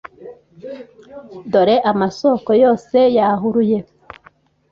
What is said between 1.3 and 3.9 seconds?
dore amasoko yose yahuruye